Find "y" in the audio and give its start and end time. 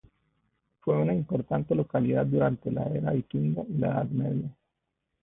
3.69-3.77